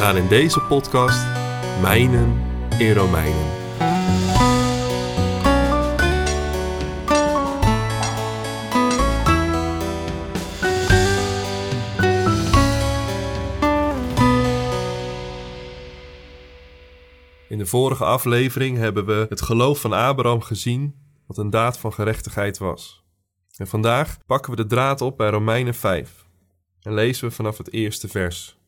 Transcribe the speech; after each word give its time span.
Gaan 0.00 0.16
in 0.16 0.28
deze 0.28 0.60
podcast 0.60 1.26
mijnen 1.80 2.42
in 2.78 2.92
Romeinen. 2.92 3.46
In 17.48 17.58
de 17.58 17.66
vorige 17.66 18.04
aflevering 18.04 18.76
hebben 18.78 19.06
we 19.06 19.26
het 19.28 19.42
geloof 19.42 19.80
van 19.80 19.92
Abraham 19.92 20.40
gezien, 20.40 20.94
wat 21.26 21.38
een 21.38 21.50
daad 21.50 21.78
van 21.78 21.92
gerechtigheid 21.92 22.58
was. 22.58 23.04
En 23.56 23.66
vandaag 23.66 24.18
pakken 24.26 24.50
we 24.50 24.56
de 24.56 24.66
draad 24.66 25.00
op 25.00 25.16
bij 25.16 25.30
Romeinen 25.30 25.74
5 25.74 26.24
en 26.82 26.94
lezen 26.94 27.28
we 27.28 27.34
vanaf 27.34 27.58
het 27.58 27.72
eerste 27.72 28.08
vers. 28.08 28.59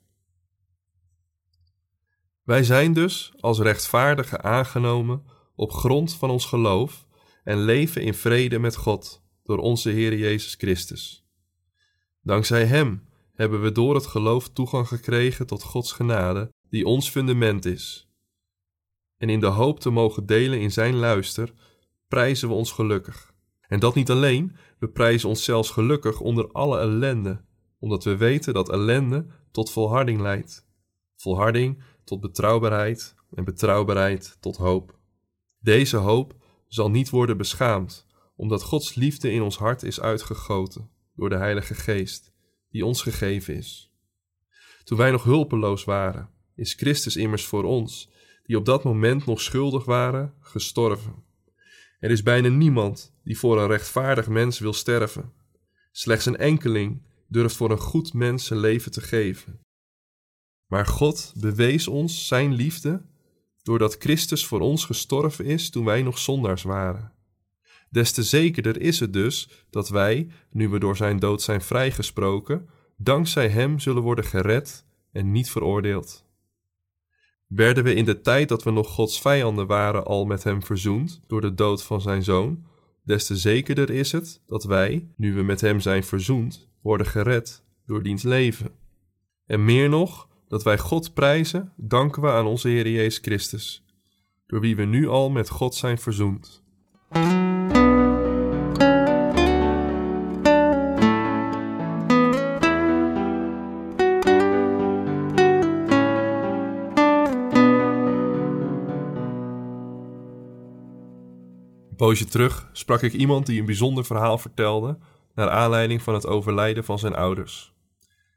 Wij 2.43 2.65
zijn 2.65 2.93
dus 2.93 3.33
als 3.41 3.59
rechtvaardigen 3.59 4.45
aangenomen 4.45 5.25
op 5.55 5.73
grond 5.73 6.15
van 6.15 6.31
ons 6.31 6.47
geloof 6.47 7.07
en 7.45 7.59
leven 7.59 8.03
in 8.03 8.15
vrede 8.15 8.59
met 8.59 8.77
God 8.77 9.23
door 9.43 9.59
onze 9.59 9.91
Heer 9.91 10.17
Jezus 10.17 10.55
Christus. 10.55 11.27
Dankzij 12.23 12.67
Hem 12.67 13.09
hebben 13.33 13.63
we 13.63 13.73
door 13.73 13.95
het 13.95 14.07
geloof 14.07 14.48
toegang 14.48 14.89
gekregen 14.89 15.47
tot 15.47 15.63
Gods 15.63 15.93
genade, 15.93 16.53
die 16.69 16.87
ons 16.87 17.11
fundament 17.11 17.65
is. 17.65 18.11
En 19.17 19.29
in 19.29 19.41
de 19.41 19.47
hoop 19.47 19.81
te 19.81 19.91
mogen 19.91 20.27
delen 20.27 20.61
in 20.61 20.73
Zijn 20.73 20.95
luister, 20.95 21.53
prijzen 22.09 22.48
we 22.48 22.55
ons 22.55 22.73
gelukkig. 22.73 23.33
En 23.61 23.81
dat 23.81 23.95
niet 23.95 24.11
alleen, 24.11 24.57
we 24.79 24.89
prijzen 24.89 25.29
ons 25.29 25.45
zelfs 25.45 25.70
gelukkig 25.70 26.20
onder 26.20 26.53
alle 26.53 26.79
ellende, 26.79 27.45
omdat 27.79 28.05
we 28.05 28.17
weten 28.17 28.55
dat 28.55 28.70
ellende 28.70 29.27
tot 29.51 29.70
volharding 29.70 30.20
leidt. 30.20 30.67
Volharding 31.17 31.83
tot 32.05 32.20
betrouwbaarheid 32.20 33.14
en 33.34 33.45
betrouwbaarheid 33.45 34.36
tot 34.41 34.56
hoop. 34.56 34.98
Deze 35.61 35.97
hoop 35.97 36.34
zal 36.69 36.91
niet 36.91 37.11
worden 37.11 37.36
beschaamd, 37.36 38.06
omdat 38.36 38.62
Gods 38.62 38.95
liefde 38.95 39.33
in 39.33 39.42
ons 39.42 39.58
hart 39.58 39.83
is 39.83 40.00
uitgegoten 40.00 40.91
door 41.14 41.28
de 41.28 41.36
Heilige 41.36 41.75
Geest, 41.75 42.33
die 42.70 42.84
ons 42.84 43.03
gegeven 43.03 43.55
is. 43.55 43.92
Toen 44.84 44.98
wij 44.98 45.11
nog 45.11 45.25
hulpeloos 45.25 45.84
waren, 45.84 46.30
is 46.55 46.75
Christus 46.75 47.17
immers 47.17 47.45
voor 47.45 47.64
ons, 47.64 48.11
die 48.45 48.56
op 48.56 48.64
dat 48.64 48.84
moment 48.84 49.27
nog 49.27 49.41
schuldig 49.41 49.84
waren, 49.84 50.34
gestorven. 50.41 51.14
Er 52.00 52.11
is 52.11 52.23
bijna 52.23 52.48
niemand 52.48 53.14
die 53.25 53.39
voor 53.39 53.61
een 53.61 53.67
rechtvaardig 53.67 54.28
mens 54.28 54.58
wil 54.58 54.73
sterven. 54.73 55.33
Slechts 55.92 56.27
een 56.27 56.36
enkeling 56.36 57.03
durft 57.28 57.56
voor 57.56 57.70
een 57.70 57.78
goed 57.78 58.12
mens 58.12 58.47
zijn 58.47 58.61
leven 58.61 58.92
te 58.92 59.00
geven. 59.00 59.61
Maar 60.72 60.86
God 60.86 61.33
bewees 61.36 61.88
ons 61.88 62.27
zijn 62.27 62.52
liefde 62.55 63.02
doordat 63.62 63.96
Christus 63.98 64.46
voor 64.46 64.60
ons 64.60 64.84
gestorven 64.84 65.44
is 65.44 65.70
toen 65.70 65.84
wij 65.84 66.02
nog 66.02 66.18
zondaars 66.18 66.62
waren. 66.62 67.12
Des 67.90 68.12
te 68.12 68.22
zekerder 68.22 68.80
is 68.80 69.00
het 69.00 69.12
dus 69.12 69.64
dat 69.70 69.88
wij, 69.88 70.28
nu 70.50 70.68
we 70.68 70.78
door 70.78 70.96
zijn 70.96 71.18
dood 71.18 71.42
zijn 71.42 71.62
vrijgesproken, 71.62 72.68
dankzij 72.96 73.48
hem 73.48 73.78
zullen 73.78 74.02
worden 74.02 74.24
gered 74.24 74.84
en 75.10 75.33
niet 75.33 75.50
veroordeeld. 75.50 76.24
Werden 77.46 77.84
we 77.84 77.94
in 77.94 78.04
de 78.04 78.20
tijd 78.20 78.48
dat 78.48 78.62
we 78.62 78.70
nog 78.70 78.89
Gods 78.89 79.20
vijanden 79.20 79.66
waren 79.66 80.04
al 80.04 80.24
met 80.24 80.44
hem 80.44 80.62
verzoend 80.62 81.20
door 81.27 81.40
de 81.40 81.54
dood 81.54 81.83
van 81.83 82.00
zijn 82.00 82.22
zoon, 82.22 82.64
des 83.04 83.27
te 83.27 83.36
zekerder 83.36 83.90
is 83.90 84.12
het 84.12 84.42
dat 84.46 84.64
wij, 84.64 85.08
nu 85.16 85.34
we 85.34 85.42
met 85.42 85.60
hem 85.60 85.80
zijn 85.80 86.04
verzoend, 86.04 86.68
worden 86.83 87.06
gered 87.06 87.64
door 87.86 88.02
diens 88.02 88.22
leven. 88.22 88.70
En 89.46 89.64
meer 89.64 89.89
nog, 89.89 90.30
dat 90.52 90.63
wij 90.63 90.79
God 90.79 91.14
prijzen, 91.14 91.73
danken 91.77 92.23
we 92.23 92.30
aan 92.30 92.46
onze 92.46 92.68
Heer 92.68 92.89
Jezus 92.89 93.18
Christus, 93.23 93.85
door 94.46 94.61
wie 94.61 94.77
we 94.77 94.85
nu 94.85 95.08
al 95.08 95.30
met 95.30 95.48
God 95.48 95.74
zijn 95.74 95.98
verzoend. 95.98 96.63
Een 97.11 97.80
poosje 111.96 112.24
terug 112.24 112.69
sprak 112.73 113.02
ik 113.02 113.13
iemand 113.13 113.46
die 113.46 113.61
een 113.61 113.67
bijzonder 113.67 114.05
verhaal 114.05 114.39
vertelde 114.39 114.98
naar 115.34 115.51
aanleiding 115.51 116.02
van 116.02 116.14
het 116.14 116.27
overlijden 116.27 116.84
van 116.84 116.98
zijn 116.98 117.14
ouders. 117.14 117.73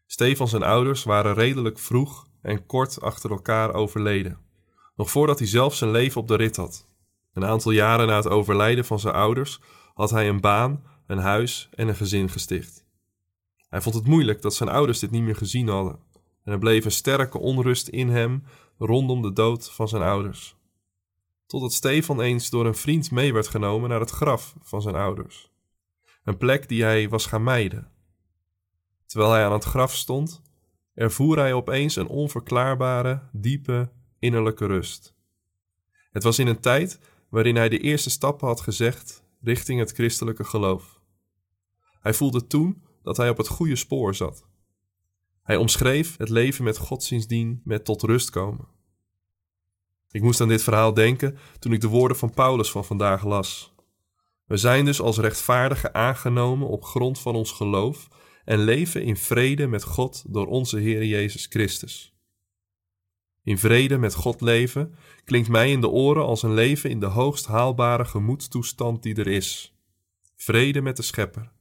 Stefan 0.06 0.48
zijn 0.48 0.64
ouders 0.64 1.04
waren 1.04 1.34
redelijk 1.34 1.80
vroeg 1.80 2.28
en 2.42 2.66
kort 2.66 3.02
achter 3.02 3.32
elkaar 3.32 3.74
overleden, 3.74 4.40
nog 4.96 5.10
voordat 5.12 5.40
hij 5.40 5.48
zelf 5.48 5.76
zijn 5.76 5.92
leven 5.92 6.22
op 6.22 6.28
de 6.28 6.36
rit 6.36 6.56
had. 6.56 6.88
Een 7.34 7.46
aantal 7.46 7.72
jaren 7.72 8.08
na 8.08 8.16
het 8.16 8.28
overlijden 8.28 8.86
van 8.86 9.00
zijn 9.00 9.14
ouders 9.14 9.60
had 9.94 10.10
hij 10.10 10.30
een 10.30 10.42
baan, 10.42 10.84
een 11.08 11.18
huis 11.18 11.70
en 11.74 11.88
een 11.88 11.96
gezin 11.96 12.30
gesticht. 12.30 12.86
Hij 13.68 13.82
vond 13.82 13.96
het 13.96 14.08
moeilijk 14.08 14.42
dat 14.42 14.56
zijn 14.56 14.70
ouders 14.70 15.00
dit 15.00 15.12
niet 15.12 15.24
meer 15.24 15.36
gezien 15.36 15.68
hadden, 15.68 16.00
en 16.44 16.52
er 16.52 16.60
bleef 16.60 16.86
een 16.86 16.92
sterke 16.92 17.40
onrust 17.40 17.88
in 17.88 18.10
hem 18.10 18.44
rondom 18.78 19.22
de 19.22 19.34
dood 19.34 19.72
van 19.72 19.88
zijn 19.88 20.02
ouders. 20.02 20.56
Totdat 21.46 21.74
Stefan 21.74 22.22
eens 22.22 22.50
door 22.50 22.66
een 22.66 22.76
vriend 22.76 23.12
mee 23.12 23.34
werd 23.34 23.48
genomen 23.48 23.90
naar 23.90 24.00
het 24.00 24.10
graf 24.10 24.56
van 24.62 24.82
zijn 24.82 24.96
ouders, 24.96 25.52
een 26.24 26.38
plek 26.38 26.68
die 26.68 26.84
hij 26.84 27.10
was 27.10 27.26
gaan 27.26 27.44
mijden. 27.44 27.95
Terwijl 29.16 29.36
hij 29.36 29.46
aan 29.46 29.54
het 29.54 29.64
graf 29.64 29.94
stond, 29.94 30.42
ervoer 30.94 31.38
hij 31.38 31.54
opeens 31.54 31.96
een 31.96 32.08
onverklaarbare, 32.08 33.22
diepe, 33.32 33.92
innerlijke 34.20 34.66
rust. 34.66 35.16
Het 36.12 36.24
was 36.24 36.40
in 36.40 36.48
een 36.48 36.60
tijd 36.60 37.00
waarin 37.30 37.56
hij 37.56 37.70
de 37.70 37.80
eerste 37.80 38.10
stappen 38.10 38.48
had 38.48 38.62
gezegd 38.62 39.24
richting 39.42 39.80
het 39.80 39.92
christelijke 39.92 40.44
geloof. 40.44 41.00
Hij 42.00 42.14
voelde 42.14 42.48
toen 42.48 42.84
dat 43.04 43.18
hij 43.18 43.30
op 43.30 43.38
het 43.38 43.48
goede 43.48 43.76
spoor 43.76 44.16
zat. 44.16 44.48
Hij 45.44 45.56
omschreef 45.56 46.18
het 46.18 46.30
leven 46.30 46.64
met 46.64 46.78
God 46.78 47.12
met 47.64 47.86
tot 47.86 48.02
rust 48.02 48.30
komen. 48.30 48.68
Ik 50.10 50.22
moest 50.22 50.42
aan 50.42 50.48
dit 50.48 50.64
verhaal 50.64 50.94
denken 50.94 51.38
toen 51.60 51.74
ik 51.74 51.82
de 51.82 51.88
woorden 51.88 52.18
van 52.18 52.34
Paulus 52.34 52.72
van 52.72 52.86
vandaag 52.86 53.24
las. 53.24 53.76
We 54.46 54.58
zijn 54.58 54.86
dus 54.86 55.02
als 55.02 55.18
rechtvaardigen 55.18 55.94
aangenomen 55.94 56.68
op 56.68 56.84
grond 56.84 57.20
van 57.20 57.36
ons 57.36 57.52
geloof 57.52 58.08
en 58.46 58.60
leven 58.60 59.04
in 59.04 59.18
vrede 59.18 59.68
met 59.68 59.84
God 59.84 60.24
door 60.28 60.48
onze 60.48 60.78
Heer 60.78 61.06
Jezus 61.06 61.46
Christus. 61.46 62.16
In 63.44 63.58
vrede 63.58 63.98
met 63.98 64.14
God 64.14 64.42
leven 64.42 64.96
klinkt 65.24 65.50
mij 65.50 65.72
in 65.72 65.82
de 65.82 65.90
oren 65.90 66.26
als 66.26 66.44
een 66.44 66.54
leven 66.54 66.90
in 66.90 67.00
de 67.00 67.06
hoogst 67.06 67.46
haalbare 67.46 68.06
gemoedstoestand 68.06 69.04
die 69.04 69.16
er 69.16 69.28
is. 69.28 69.76
Vrede 70.36 70.82
met 70.82 70.96
de 70.98 71.04
Schepper. 71.04 71.52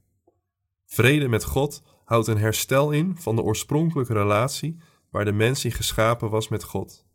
Vrede 0.87 1.29
met 1.29 1.45
God 1.45 1.83
houdt 2.05 2.27
een 2.27 2.39
herstel 2.39 2.91
in 2.91 3.17
van 3.17 3.37
de 3.37 3.43
oorspronkelijke 3.43 4.13
relatie 4.13 4.77
waar 5.11 5.25
de 5.25 5.33
mens 5.33 5.65
in 5.65 5.73
geschapen 5.73 6.31
was 6.31 6.49
met 6.49 6.65
God. 6.65 7.07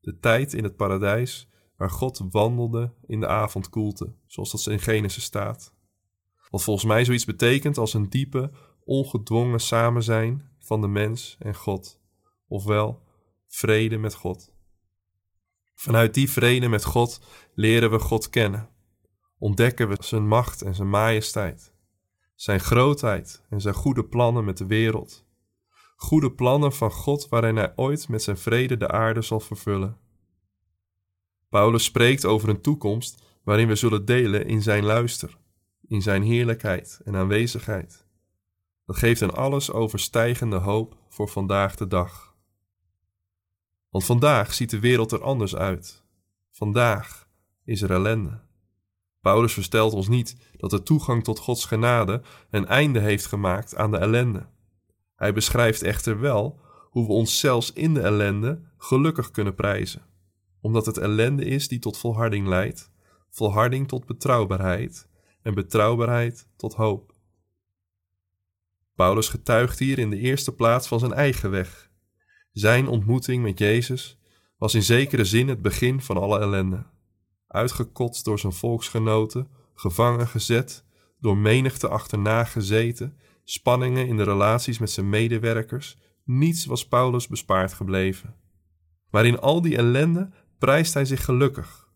De 0.00 0.18
tijd 0.18 0.52
in 0.52 0.64
het 0.64 0.76
paradijs 0.76 1.48
waar 1.76 1.90
God 1.90 2.22
wandelde 2.30 2.92
in 3.06 3.20
de 3.20 3.28
avondkoelte, 3.28 4.14
zoals 4.26 4.50
dat 4.50 4.66
in 4.66 4.80
Genesis 4.80 5.24
staat. 5.24 5.74
Wat 6.50 6.62
volgens 6.62 6.86
mij 6.86 7.04
zoiets 7.04 7.24
betekent 7.24 7.78
als 7.78 7.94
een 7.94 8.08
diepe, 8.08 8.50
ongedwongen 8.84 9.60
samen 9.60 10.02
zijn 10.02 10.50
van 10.58 10.80
de 10.80 10.88
mens 10.88 11.36
en 11.38 11.54
God, 11.54 12.00
ofwel 12.48 13.02
vrede 13.46 13.98
met 13.98 14.14
God. 14.14 14.52
Vanuit 15.74 16.14
die 16.14 16.30
vrede 16.30 16.68
met 16.68 16.84
God 16.84 17.20
leren 17.54 17.90
we 17.90 17.98
God 17.98 18.30
kennen, 18.30 18.68
ontdekken 19.38 19.88
we 19.88 19.96
zijn 20.00 20.26
macht 20.26 20.62
en 20.62 20.74
zijn 20.74 20.90
majesteit, 20.90 21.74
zijn 22.34 22.60
grootheid 22.60 23.42
en 23.48 23.60
zijn 23.60 23.74
goede 23.74 24.04
plannen 24.04 24.44
met 24.44 24.58
de 24.58 24.66
wereld. 24.66 25.26
Goede 25.96 26.32
plannen 26.32 26.72
van 26.72 26.90
God 26.90 27.28
waarin 27.28 27.56
hij 27.56 27.72
ooit 27.76 28.08
met 28.08 28.22
zijn 28.22 28.36
vrede 28.36 28.76
de 28.76 28.88
aarde 28.88 29.22
zal 29.22 29.40
vervullen. 29.40 29.98
Paulus 31.48 31.84
spreekt 31.84 32.24
over 32.24 32.48
een 32.48 32.60
toekomst 32.60 33.22
waarin 33.44 33.68
we 33.68 33.74
zullen 33.74 34.04
delen 34.04 34.46
in 34.46 34.62
zijn 34.62 34.84
luister, 34.84 35.38
in 35.88 36.02
zijn 36.02 36.22
heerlijkheid 36.22 37.00
en 37.04 37.16
aanwezigheid. 37.16 38.03
Dat 38.86 38.96
geeft 38.96 39.20
een 39.20 39.30
alles 39.30 39.72
overstijgende 39.72 40.56
hoop 40.56 40.96
voor 41.08 41.28
vandaag 41.28 41.76
de 41.76 41.86
dag. 41.86 42.34
Want 43.90 44.04
vandaag 44.04 44.54
ziet 44.54 44.70
de 44.70 44.80
wereld 44.80 45.12
er 45.12 45.22
anders 45.22 45.56
uit. 45.56 46.04
Vandaag 46.50 47.28
is 47.64 47.82
er 47.82 47.90
ellende. 47.90 48.40
Paulus 49.20 49.52
verstelt 49.52 49.92
ons 49.92 50.08
niet 50.08 50.36
dat 50.56 50.70
de 50.70 50.82
toegang 50.82 51.24
tot 51.24 51.38
Gods 51.38 51.64
genade 51.64 52.22
een 52.50 52.66
einde 52.66 53.00
heeft 53.00 53.26
gemaakt 53.26 53.76
aan 53.76 53.90
de 53.90 53.98
ellende. 53.98 54.46
Hij 55.16 55.32
beschrijft 55.32 55.82
echter 55.82 56.20
wel 56.20 56.60
hoe 56.90 57.06
we 57.06 57.12
ons 57.12 57.38
zelfs 57.38 57.72
in 57.72 57.94
de 57.94 58.00
ellende 58.00 58.60
gelukkig 58.76 59.30
kunnen 59.30 59.54
prijzen, 59.54 60.02
omdat 60.60 60.86
het 60.86 60.98
ellende 60.98 61.44
is 61.44 61.68
die 61.68 61.78
tot 61.78 61.98
volharding 61.98 62.46
leidt, 62.46 62.90
volharding 63.30 63.88
tot 63.88 64.06
betrouwbaarheid 64.06 65.08
en 65.42 65.54
betrouwbaarheid 65.54 66.48
tot 66.56 66.74
hoop. 66.74 67.13
Paulus 68.94 69.28
getuigt 69.28 69.78
hier 69.78 69.98
in 69.98 70.10
de 70.10 70.18
eerste 70.18 70.54
plaats 70.54 70.88
van 70.88 70.98
zijn 70.98 71.12
eigen 71.12 71.50
weg. 71.50 71.90
Zijn 72.52 72.88
ontmoeting 72.88 73.42
met 73.42 73.58
Jezus 73.58 74.18
was 74.58 74.74
in 74.74 74.82
zekere 74.82 75.24
zin 75.24 75.48
het 75.48 75.62
begin 75.62 76.00
van 76.00 76.16
alle 76.16 76.38
ellende. 76.40 76.86
Uitgekotst 77.46 78.24
door 78.24 78.38
zijn 78.38 78.52
volksgenoten, 78.52 79.48
gevangen 79.74 80.26
gezet, 80.26 80.84
door 81.20 81.36
menigte 81.36 81.88
achterna 81.88 82.44
gezeten, 82.44 83.18
spanningen 83.44 84.06
in 84.06 84.16
de 84.16 84.22
relaties 84.22 84.78
met 84.78 84.90
zijn 84.90 85.08
medewerkers, 85.08 85.98
niets 86.24 86.66
was 86.66 86.88
Paulus 86.88 87.26
bespaard 87.26 87.72
gebleven. 87.72 88.34
Maar 89.10 89.26
in 89.26 89.40
al 89.40 89.60
die 89.60 89.76
ellende 89.76 90.30
prijst 90.58 90.94
hij 90.94 91.04
zich 91.04 91.24
gelukkig. 91.24 91.88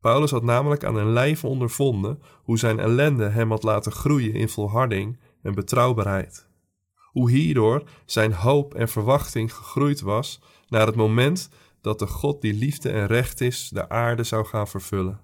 Paulus 0.00 0.30
had 0.30 0.42
namelijk 0.42 0.84
aan 0.84 0.96
een 0.96 1.12
lijf 1.12 1.44
ondervonden 1.44 2.22
hoe 2.42 2.58
zijn 2.58 2.78
ellende 2.78 3.28
hem 3.28 3.50
had 3.50 3.62
laten 3.62 3.92
groeien 3.92 4.34
in 4.34 4.48
volharding 4.48 5.18
en 5.44 5.54
betrouwbaarheid. 5.54 6.48
Hoe 6.94 7.30
hierdoor 7.30 7.88
zijn 8.04 8.32
hoop 8.32 8.74
en 8.74 8.88
verwachting 8.88 9.54
gegroeid 9.54 10.00
was 10.00 10.40
naar 10.68 10.86
het 10.86 10.96
moment 10.96 11.48
dat 11.80 11.98
de 11.98 12.06
God 12.06 12.40
die 12.40 12.54
liefde 12.54 12.90
en 12.90 13.06
recht 13.06 13.40
is 13.40 13.68
de 13.68 13.88
aarde 13.88 14.24
zou 14.24 14.44
gaan 14.44 14.68
vervullen. 14.68 15.20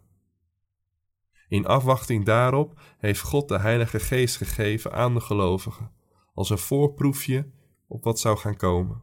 In 1.49 1.67
afwachting 1.67 2.25
daarop 2.25 2.81
heeft 2.99 3.21
God 3.21 3.49
de 3.49 3.59
Heilige 3.59 4.01
Geest 4.01 4.37
gegeven 4.37 4.93
aan 4.93 5.15
de 5.15 5.21
gelovigen, 5.21 5.93
als 6.35 6.51
een 6.51 6.59
voorproefje 6.59 7.51
op 7.87 8.05
wat 8.05 8.21
zou 8.21 8.39
gaan 8.39 8.57
komen. 8.57 9.03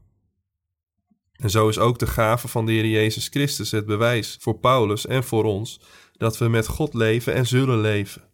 En 1.31 1.49
zo 1.49 1.69
is 1.69 1.79
ook 1.79 1.99
de 1.99 2.07
gave 2.07 2.47
van 2.47 2.65
de 2.65 2.71
Heer 2.71 2.87
Jezus 2.87 3.27
Christus 3.27 3.71
het 3.71 3.85
bewijs 3.85 4.37
voor 4.39 4.59
Paulus 4.59 5.05
en 5.05 5.23
voor 5.23 5.43
ons 5.43 5.81
dat 6.11 6.37
we 6.37 6.47
met 6.47 6.67
God 6.67 6.93
leven 6.93 7.33
en 7.33 7.47
zullen 7.47 7.79
leven. 7.79 8.29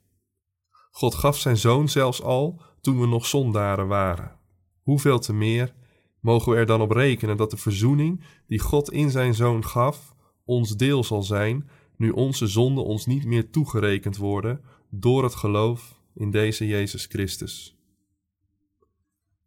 God 0.95 1.15
gaf 1.15 1.37
zijn 1.37 1.57
zoon 1.57 1.89
zelfs 1.89 2.21
al 2.21 2.61
toen 2.81 2.99
we 2.99 3.07
nog 3.07 3.25
zondaren 3.25 3.87
waren. 3.87 4.39
Hoeveel 4.81 5.19
te 5.19 5.33
meer 5.33 5.73
mogen 6.19 6.51
we 6.51 6.57
er 6.57 6.65
dan 6.65 6.81
op 6.81 6.91
rekenen 6.91 7.37
dat 7.37 7.51
de 7.51 7.57
verzoening 7.57 8.23
die 8.47 8.59
God 8.59 8.91
in 8.91 9.09
zijn 9.09 9.33
zoon 9.33 9.65
gaf, 9.65 10.15
ons 10.45 10.75
deel 10.75 11.03
zal 11.03 11.23
zijn, 11.23 11.69
nu 11.97 12.09
onze 12.09 12.47
zonden 12.47 12.83
ons 12.83 13.05
niet 13.05 13.25
meer 13.25 13.49
toegerekend 13.49 14.17
worden 14.17 14.61
door 14.89 15.23
het 15.23 15.35
geloof 15.35 15.99
in 16.15 16.31
deze 16.31 16.67
Jezus 16.67 17.05
Christus. 17.05 17.77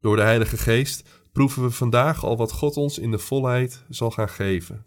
Door 0.01 0.17
de 0.17 0.23
Heilige 0.23 0.57
Geest 0.57 1.09
proeven 1.33 1.63
we 1.63 1.71
vandaag 1.71 2.25
al 2.25 2.37
wat 2.37 2.53
God 2.53 2.77
ons 2.77 2.99
in 2.99 3.11
de 3.11 3.19
volheid 3.19 3.85
zal 3.89 4.11
gaan 4.11 4.29
geven. 4.29 4.87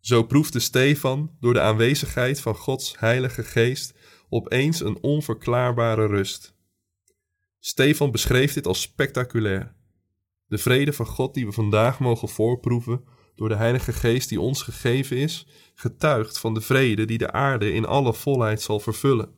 Zo 0.00 0.22
proefde 0.22 0.60
Stefan 0.60 1.36
door 1.40 1.52
de 1.52 1.60
aanwezigheid 1.60 2.40
van 2.40 2.54
Gods 2.54 2.98
Heilige 2.98 3.42
Geest 3.42 3.97
opeens 4.28 4.80
een 4.80 5.02
onverklaarbare 5.02 6.06
rust. 6.06 6.54
Stefan 7.58 8.10
beschreef 8.10 8.52
dit 8.52 8.66
als 8.66 8.80
spectaculair. 8.80 9.74
De 10.46 10.58
vrede 10.58 10.92
van 10.92 11.06
God 11.06 11.34
die 11.34 11.46
we 11.46 11.52
vandaag 11.52 12.00
mogen 12.00 12.28
voorproeven 12.28 13.04
door 13.34 13.48
de 13.48 13.56
Heilige 13.56 13.92
Geest 13.92 14.28
die 14.28 14.40
ons 14.40 14.62
gegeven 14.62 15.16
is, 15.16 15.46
getuigt 15.74 16.38
van 16.38 16.54
de 16.54 16.60
vrede 16.60 17.04
die 17.04 17.18
de 17.18 17.32
aarde 17.32 17.72
in 17.72 17.86
alle 17.86 18.14
volheid 18.14 18.62
zal 18.62 18.80
vervullen. 18.80 19.34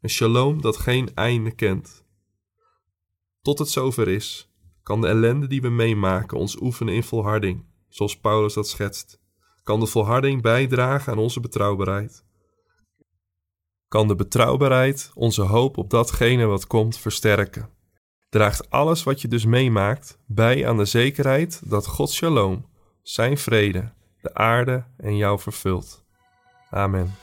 Een 0.00 0.10
shalom 0.10 0.62
dat 0.62 0.76
geen 0.76 1.14
einde 1.14 1.54
kent. 1.54 2.04
Tot 3.42 3.58
het 3.58 3.68
zover 3.68 4.08
is, 4.08 4.52
kan 4.82 5.00
de 5.00 5.06
ellende 5.06 5.46
die 5.46 5.60
we 5.60 5.68
meemaken 5.68 6.38
ons 6.38 6.60
oefenen 6.60 6.94
in 6.94 7.02
volharding, 7.02 7.64
zoals 7.88 8.18
Paulus 8.18 8.54
dat 8.54 8.68
schetst. 8.68 9.20
Kan 9.62 9.80
de 9.80 9.86
volharding 9.86 10.42
bijdragen 10.42 11.12
aan 11.12 11.18
onze 11.18 11.40
betrouwbaarheid. 11.40 12.24
Kan 13.88 14.08
de 14.08 14.14
betrouwbaarheid 14.14 15.10
onze 15.14 15.42
hoop 15.42 15.76
op 15.76 15.90
datgene 15.90 16.44
wat 16.44 16.66
komt 16.66 16.98
versterken. 16.98 17.68
Draagt 18.28 18.70
alles 18.70 19.02
wat 19.02 19.20
je 19.20 19.28
dus 19.28 19.44
meemaakt 19.44 20.18
bij 20.26 20.68
aan 20.68 20.76
de 20.76 20.84
zekerheid 20.84 21.60
dat 21.70 21.86
God 21.86 22.10
shalom, 22.10 22.66
zijn 23.02 23.38
vrede, 23.38 23.92
de 24.20 24.34
aarde 24.34 24.84
en 24.96 25.16
jou 25.16 25.40
vervult. 25.40 26.04
Amen. 26.70 27.14